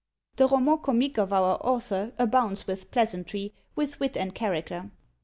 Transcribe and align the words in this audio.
The 0.37 0.47
Roman 0.47 0.79
Comique 0.79 1.19
of 1.19 1.31
our 1.31 1.57
author 1.63 2.11
abounds 2.17 2.65
with 2.65 2.89
pleasantry, 2.89 3.53
with 3.75 3.99
wit 3.99 4.17
and 4.17 4.33
character. 4.33 4.89